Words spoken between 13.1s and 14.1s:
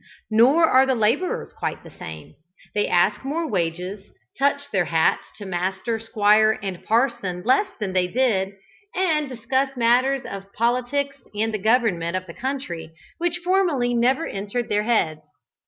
which formerly